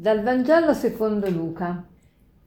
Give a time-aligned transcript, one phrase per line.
[0.00, 1.86] Dal Vangelo secondo Luca.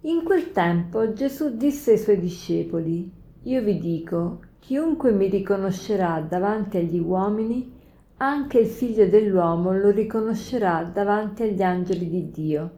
[0.02, 3.14] In quel tempo Gesù disse ai suoi discepoli,
[3.44, 7.72] Io vi dico, chiunque mi riconoscerà davanti agli uomini,
[8.18, 12.72] anche il figlio dell'uomo lo riconoscerà davanti agli angeli di Dio.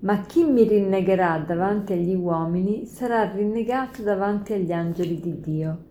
[0.00, 5.84] Ma chi mi rinnegherà davanti agli uomini sarà rinnegato davanti agli angeli di Dio.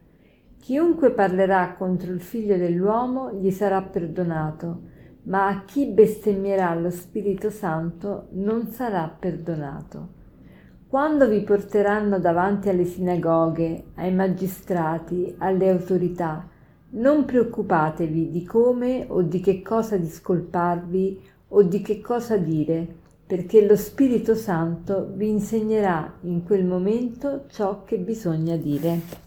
[0.60, 4.92] Chiunque parlerà contro il figlio dell'uomo gli sarà perdonato
[5.26, 10.14] ma a chi bestemmierà lo Spirito Santo non sarà perdonato.
[10.88, 16.48] Quando vi porteranno davanti alle sinagoghe, ai magistrati, alle autorità,
[16.92, 22.88] non preoccupatevi di come o di che cosa discolparvi o di che cosa dire,
[23.26, 29.25] perché lo Spirito Santo vi insegnerà in quel momento ciò che bisogna dire.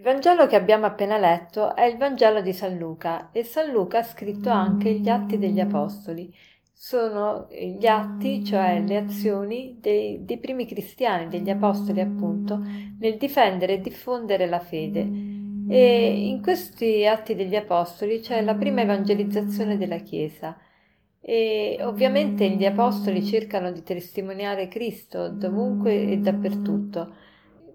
[0.00, 3.98] Il Vangelo che abbiamo appena letto è il Vangelo di San Luca e San Luca
[3.98, 6.34] ha scritto anche gli atti degli Apostoli.
[6.72, 12.64] Sono gli atti, cioè le azioni dei, dei primi cristiani, degli Apostoli appunto,
[12.98, 15.06] nel difendere e diffondere la fede.
[15.68, 20.56] E in questi atti degli Apostoli c'è la prima evangelizzazione della Chiesa.
[21.20, 27.28] E ovviamente gli Apostoli cercano di testimoniare Cristo dovunque e dappertutto.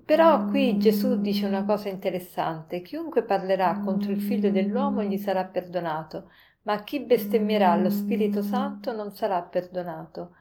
[0.06, 5.46] Però qui Gesù dice una cosa interessante, chiunque parlerà contro il figlio dell'uomo gli sarà
[5.46, 6.30] perdonato,
[6.64, 10.36] ma chi bestemmierà lo Spirito Santo non sarà perdonato.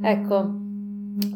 [0.00, 0.50] Ecco,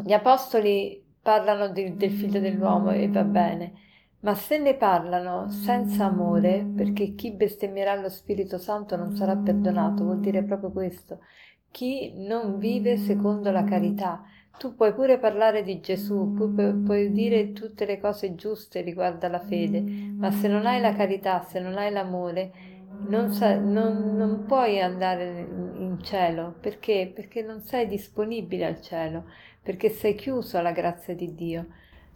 [0.02, 3.72] gli apostoli parlano di, del figlio dell'uomo e va bene,
[4.20, 10.04] ma se ne parlano senza amore, perché chi bestemmierà lo Spirito Santo non sarà perdonato,
[10.04, 11.20] vuol dire proprio questo,
[11.70, 14.22] chi non vive secondo la carità,
[14.56, 16.52] tu puoi pure parlare di Gesù, pu-
[16.82, 19.84] puoi dire tutte le cose giuste riguardo alla fede,
[20.18, 22.52] ma se non hai la carità, se non hai l'amore,
[23.06, 25.40] non, sa- non, non puoi andare
[25.74, 26.56] in cielo.
[26.60, 27.10] Perché?
[27.14, 29.26] Perché non sei disponibile al cielo,
[29.62, 31.66] perché sei chiuso alla grazia di Dio.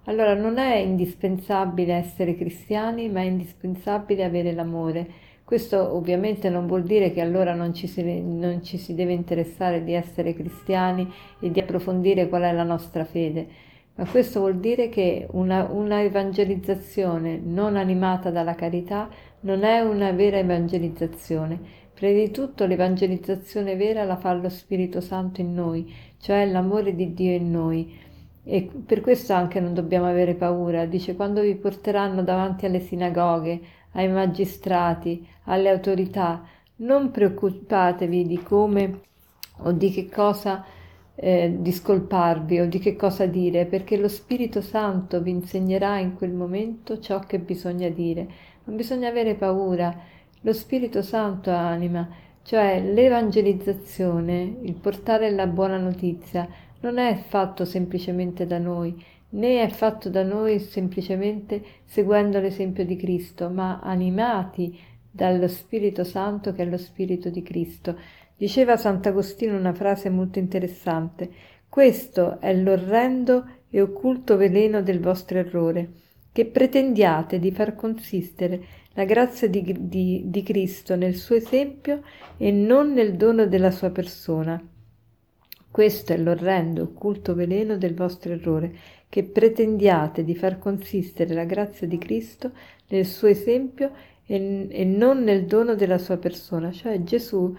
[0.04, 5.10] Allora non è indispensabile essere cristiani, ma è indispensabile avere l'amore
[5.48, 9.82] questo ovviamente non vuol dire che allora non ci, si, non ci, si, deve interessare
[9.82, 11.10] di essere cristiani
[11.41, 13.48] e di approfondire qual è la nostra fede,
[13.94, 19.09] ma questo vuol dire che una, una evangelizzazione non animata dalla carità
[19.41, 21.59] non è una vera evangelizzazione.
[21.94, 27.15] Prima di tutto l'evangelizzazione vera la fa lo Spirito Santo in noi, cioè l'amore di
[27.15, 27.98] Dio in noi.
[28.44, 30.84] E per questo anche non dobbiamo avere paura.
[30.84, 33.60] Dice quando vi porteranno davanti alle sinagoghe,
[33.93, 36.44] ai magistrati, alle autorità,
[36.76, 39.00] non preoccupatevi di come
[39.62, 40.65] o di che cosa
[41.15, 46.31] eh, discolparvi o di che cosa dire, perché lo Spirito Santo vi insegnerà in quel
[46.31, 48.27] momento ciò che bisogna dire.
[48.65, 49.97] Non bisogna avere paura,
[50.43, 52.09] lo Spirito Santo anima,
[52.43, 56.48] cioè l'evangelizzazione, il portare la buona notizia,
[56.81, 62.97] non è fatto semplicemente da noi, né è fatto da noi semplicemente seguendo l'esempio di
[62.97, 64.78] Cristo, ma animati
[65.11, 67.99] dallo Spirito Santo che è lo Spirito di Cristo.
[68.37, 71.31] Diceva Sant'Agostino una frase molto interessante.
[71.69, 75.91] Questo è l'orrendo e occulto veleno del vostro errore,
[76.33, 78.60] che pretendiate di far consistere
[78.93, 82.03] la grazia di, di, di Cristo nel suo esempio
[82.37, 84.60] e non nel dono della sua persona.
[85.71, 88.75] Questo è l'orrendo, occulto veleno del vostro errore,
[89.08, 92.52] che pretendiate di far consistere la grazia di Cristo
[92.88, 93.92] nel suo esempio
[94.26, 96.70] e, e non nel dono della sua persona.
[96.70, 97.54] Cioè Gesù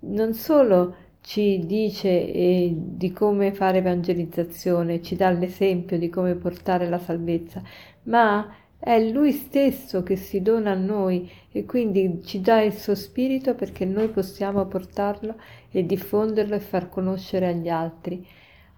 [0.00, 6.88] non solo ci dice eh, di come fare evangelizzazione, ci dà l'esempio di come portare
[6.88, 7.62] la salvezza,
[8.04, 12.96] ma è Lui stesso che si dona a noi e quindi ci dà il suo
[12.96, 15.36] spirito perché noi possiamo portarlo
[15.70, 18.26] e diffonderlo e far conoscere agli altri.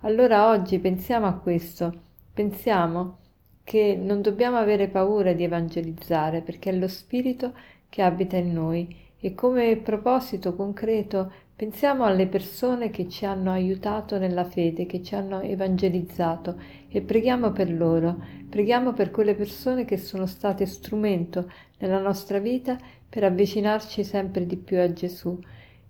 [0.01, 2.03] Allora oggi pensiamo a questo,
[2.35, 3.19] pensiamo
[3.63, 7.55] che non dobbiamo avere paura di evangelizzare perché è lo spirito
[7.89, 14.19] che abita in noi e come proposito concreto pensiamo alle persone che ci hanno aiutato
[14.19, 19.97] nella fede, che ci hanno evangelizzato e preghiamo per loro, preghiamo per quelle persone che
[19.97, 22.77] sono state strumento nella nostra vita
[23.09, 25.39] per avvicinarci sempre di più a Gesù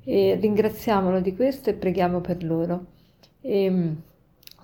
[0.04, 2.84] e ringraziamolo di questo e preghiamo per loro.
[3.40, 3.96] E,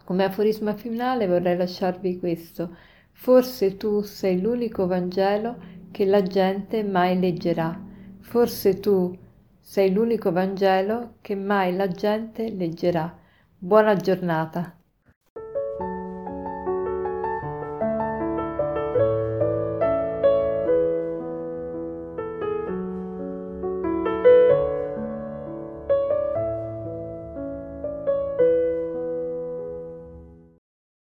[0.04, 2.76] come aforisma finale vorrei lasciarvi questo.
[3.12, 5.56] Forse tu sei l'unico Vangelo
[5.90, 7.88] che la gente mai leggerà
[8.30, 9.18] Forse tu
[9.58, 13.12] sei l'unico Vangelo che mai la gente leggerà.
[13.58, 14.79] Buona giornata.